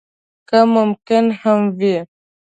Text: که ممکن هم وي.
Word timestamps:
که 0.49 0.57
ممکن 0.75 1.25
هم 1.41 1.59
وي. 1.79 1.97